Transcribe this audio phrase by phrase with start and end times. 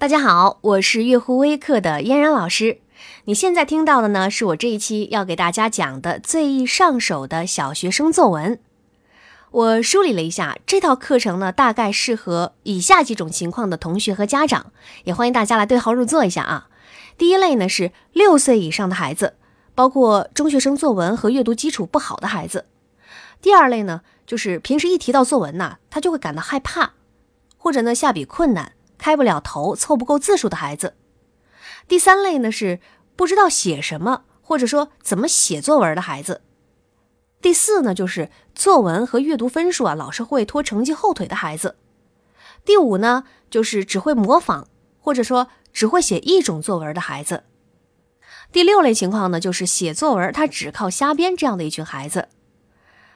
[0.00, 2.78] 大家好，我是月湖微课的嫣然老师。
[3.24, 8.60] 你现在听到的呢，是我这一期要给大家讲的最易上手的小学生作文。
[9.50, 14.70] 我梳理了一下这套课程呢，大概适合以下几种情况的同学和家长，
[15.02, 16.68] 也欢迎大家来对号入座一下啊。
[17.18, 19.34] 第一类呢是六岁以上的孩子，
[19.74, 22.66] 包括中学生作文和阅读基础不好的孩子。
[23.42, 26.92] 第二类呢就是平时一提到作文呐，他就会感到害怕，
[27.56, 28.74] 或者呢下笔困难。
[28.98, 30.94] 开不了头、凑不够字数的孩子。
[31.86, 32.80] 第三类呢是
[33.16, 36.42] 不知道写什么，或者说怎么写作文的孩子。
[37.40, 41.76] 第四呢就是作文和阅读分数啊老是会拖成绩后腿的孩子。
[42.64, 44.64] 第五呢就是只会模仿，
[45.00, 47.44] 或者说只会写一种作文的孩子。
[48.50, 52.28] 第六类情况呢就是写作文他只靠瞎编这样的一群孩子。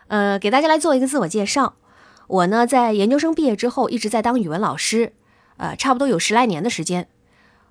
[0.06, 1.74] 呃，给大家来做一个自我介绍，
[2.28, 5.14] 我呢在研究生毕业之后一直在当语文老师。
[5.62, 7.08] 呃，差不多有十来年的时间。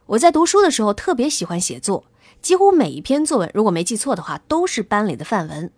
[0.06, 2.06] 我在读书的时候特别喜欢写作，
[2.42, 5.70] 几乎每一篇作文，如果没记错的话，都是班里的范文。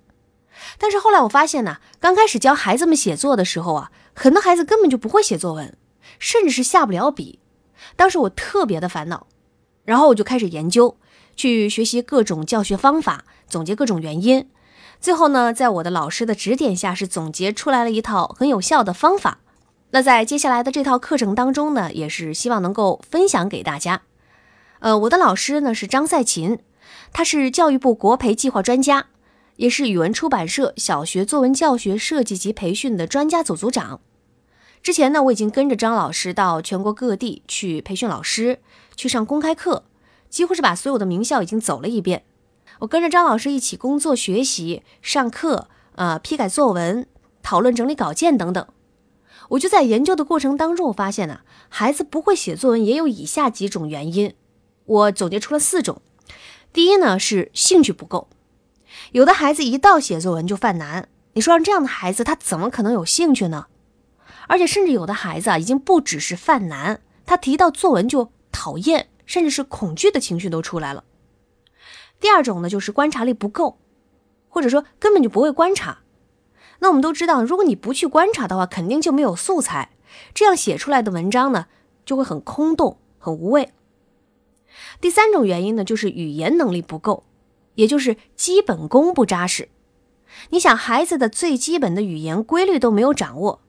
[0.78, 5.76] 但是后来我发现呢，刚开始教孩子们写作的时候啊，很多孩子根本就不会写作文，
[6.20, 7.40] 甚至是下不了笔。
[7.96, 9.26] 当时我特别的烦恼，
[9.84, 10.96] 然后我就开始研究，
[11.36, 14.48] 去学习各种教学方法，总结各种原因。
[15.02, 19.40] 最后呢，在我的老师的指点下，是总结出来了一套很有效的方法。
[19.96, 24.02] 那在接下来的这套课程当中呢，也是希望能够分享给大家。
[24.80, 26.58] 呃，我的老师呢是张赛琴，
[27.12, 29.06] 他是教育部国培计划专家，
[29.58, 34.02] 也是语文出版社小学作文教学设计及培训的专家组组长。
[34.82, 38.58] 之前呢，我已经跟着张老师到全国各地去培训老师，
[38.96, 39.84] 去上公开课，
[40.28, 42.24] 几乎是把所有的名校已经走了一遍。
[42.80, 47.06] 我跟着张老师一起工作、学习、上课，呃，批改作文、
[47.44, 48.66] 讨论、整理稿件等等。
[49.50, 54.34] 我就在研究的过程当中，我发现呢，孩子不会写作文也有以下几种原因，
[54.86, 56.02] 我总结出了四种。
[56.72, 58.30] 第一呢是兴趣不够，
[59.12, 63.68] 有的孩子一到写作文就犯难，你说让这样的孩子他怎么可能有兴趣呢？
[64.48, 71.04] 而且甚至有的孩子啊，已经不只是犯难，他提到作文就讨厌，甚至是恐惧的情绪都出来了。
[72.20, 73.78] 第二种呢就是观察力不够，
[74.48, 76.03] 或者说根本就不会观察。
[76.84, 79.92] 那我们都知道，如果你不去观察的话，肯定就没有素材，
[80.34, 81.68] 这样写出来的文章呢，
[82.06, 83.72] 就会很空洞、很无味。
[85.00, 87.24] 第三种原因呢，就是语言能力不够，
[87.76, 89.70] 也就是基本功不扎实。
[90.50, 93.62] 你想，孩子的最基本的语言规律都没有掌握，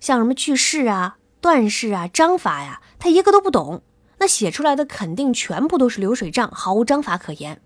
[0.00, 3.82] 像什么句式啊、段式啊、章法呀，他一个都不懂，
[4.18, 7.62] 那写出来的肯定全部都是流水账，毫无章法可言。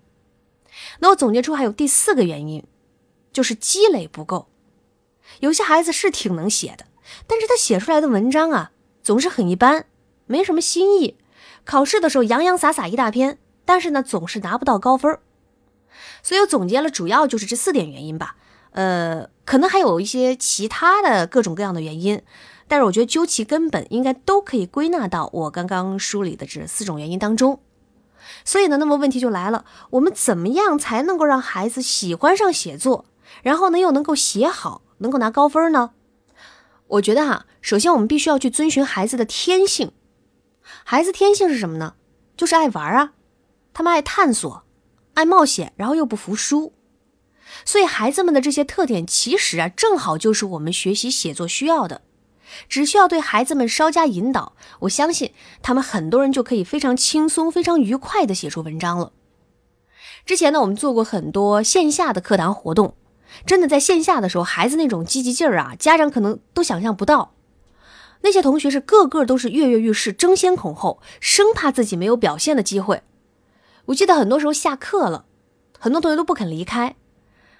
[0.99, 2.63] 那我总结出还有第四个原因，
[3.31, 4.49] 就是积累不够。
[5.39, 6.85] 有些孩子是挺能写的，
[7.27, 9.85] 但是他写出来的文章啊，总是很一般，
[10.25, 11.17] 没什么新意。
[11.65, 15.17] 考试的时候洋洋洒洒一大篇，但是呢，总是拿不到高分。
[16.21, 18.35] 所以我总结了，主要就是这四点原因吧。
[18.71, 22.21] 呃，可能还有一些其他的各种各样的原因，
[22.67, 27.59] 但是我觉得究其根本，应该都可以归纳到我刚刚梳理的这四种原因当中。
[28.45, 33.05] 所以呢，那么问题就来了，我们怎么样才能够让孩子喜欢上写作，
[33.41, 34.81] 然后呢，又能够写好？
[35.03, 35.91] 能够拿高分呢？
[36.87, 39.91] 我觉得哈，首先我们必须要去遵循孩子的天性。
[40.83, 41.95] 孩子天性是什么呢？
[42.37, 43.13] 就是爱玩啊，
[43.73, 44.63] 他们爱探索，
[45.13, 46.73] 爱冒险，然后又不服输。
[47.65, 52.01] 所以孩子们的这些特点，其实啊，正好就是我们学习写作需要的。
[52.69, 59.11] 只需要对孩子们稍加引导，我相信他们很多人就可以非常轻松、非常愉快的写出文章了。
[60.25, 62.95] 之前呢，我们做过很多线下的课堂活动。
[63.45, 67.33] 真的在线下的时候，孩子那种积极劲儿啊，家长可能都想象不到。
[68.21, 73.01] 那些同学是个个都是跃跃欲试、争先恐后，生怕自己没有表现的机会。
[73.85, 75.25] 我记得很多时候下课了，
[75.77, 76.95] 很多同学都不肯离开。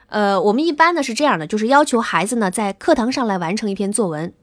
[0.07, 4.33] 呃，我们一般呢是这样的，就是要求孩子呢在课堂上来完成一篇作文。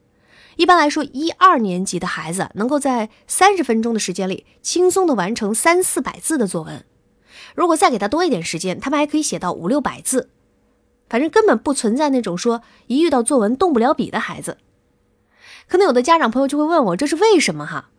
[0.56, 6.84] 一般来说，一二年级的孩子能够在三十分钟的时间里轻松的完成三四百字的作文。
[7.54, 10.28] 如果再给他多一点时间，他们还可以写到五六百字。
[11.10, 14.56] 反正根本不存在那种说一遇到作文动不了笔的孩子，
[15.68, 17.90] 可能有的家长朋友就会问我这是为什么哈？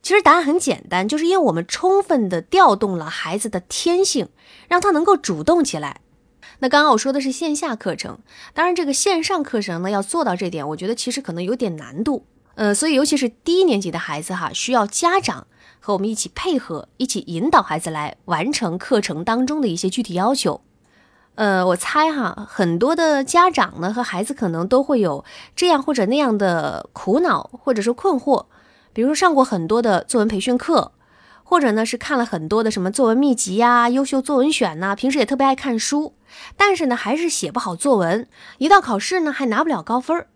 [0.00, 4.28] 其实答案很简单，就是因为我们充分的调动了孩子的天性，
[4.68, 6.00] 让他能够主动起来。
[6.60, 8.20] 那刚刚我说的是线下课程，
[8.54, 12.24] 当然这个线上课程呢要做到这点，我觉得其实可能有点难度。
[12.54, 15.48] 呃，所以尤其是低年级的孩子哈，需要家长
[15.80, 20.60] 和我们一起配合，一起引导孩子来完成课程当中的一些具体要求。
[21.36, 25.22] 呃，我猜哈，很多的家长呢和孩子可能都会有
[25.54, 28.46] 这样或者那样的苦恼或者说困惑，
[28.94, 30.92] 比如上过很多的作文培训课，
[31.44, 36.14] 或者呢是看了很多的什么作文秘籍呀、优秀作文选呐，平时也特别爱看书，
[36.56, 40.28] 但是呢还是写不好作文，一到考试呢还拿不了高分儿。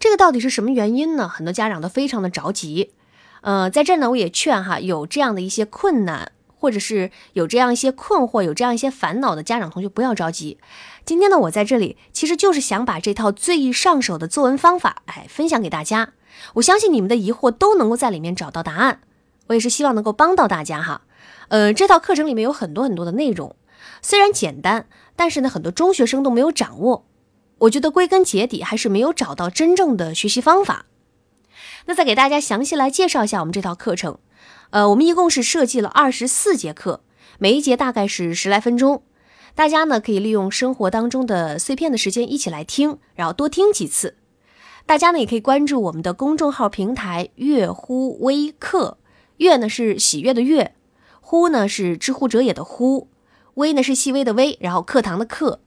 [0.00, 1.28] 这个到底是什么原因呢？
[1.28, 2.92] 很多家长都非常的着急。
[3.42, 10.58] 呃，在这呢，我也劝哈，有这样的一些困难，或者是有这样一些困惑、有这样一些烦恼的家长同学，不要着急。
[11.04, 16.12] 今天呢，我在这里其实就是想把这套最易上手的作文方法，哎，分享给大家。
[16.54, 19.00] 我相信你们的疑惑都能够在里面找到答案。
[19.46, 21.02] 我也是希望能够帮到大家哈。
[21.48, 23.56] 呃，这套课程里面有很多很多的内容，
[24.02, 27.06] 虽然简单，但是呢，很多中学生都没有掌握。
[27.60, 30.84] 我觉得归根结底还是没有找到真正的学习方法。
[31.86, 34.18] 那再给大家详细来介绍一下我们这套课程。
[34.70, 37.00] 呃，我们一共是设计了二十四节课，
[37.38, 39.02] 每一节大概是十来分钟。
[39.54, 44.16] 大家呢可以利用生活当中的碎片的时间一起来听，然后多听几次。
[44.84, 48.98] 大家呢也可以关注我们的公众号平台“悦乎微课”，
[49.38, 50.74] 悦呢是喜悦的悦，
[51.22, 53.08] 乎呢是知乎者也的乎，
[53.54, 55.60] 微呢是细微的微，然后课堂的课。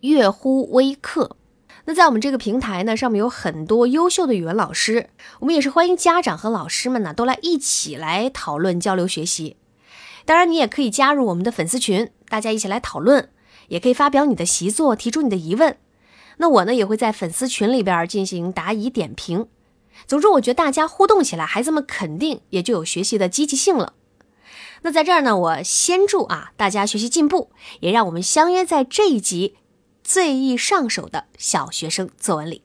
[0.00, 1.36] 悦乎微课，
[1.88, 5.08] 那在我们这个平台呢，上面有很多优秀的语文老师，
[5.40, 9.56] 我们也是欢迎家长和老师们呢都来一起来讨论交流学习。
[10.26, 13.30] 当然，你也可以加入我们的粉丝群，大家一起来讨论，
[13.68, 15.78] 也可以发表你的习作，提出你的疑问。
[16.36, 19.48] 那我呢也会在粉丝群里边进行答疑点评。
[20.06, 23.94] 总之，我觉得大家互动起来，孩子们肯定也就有学习的积极性了。
[24.82, 27.50] 那在这儿呢，我先祝啊大家学习进步，
[27.80, 29.56] 也让我们相约在这一集。
[30.08, 32.62] 最易上手的小学生作文里。